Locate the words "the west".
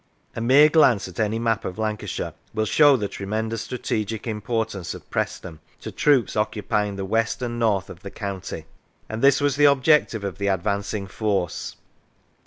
6.95-7.43